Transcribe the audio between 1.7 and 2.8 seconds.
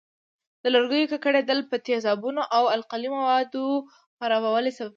تیزابونو او